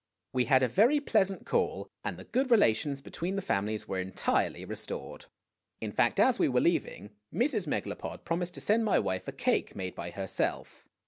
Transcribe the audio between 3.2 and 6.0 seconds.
the families were entirely restored. In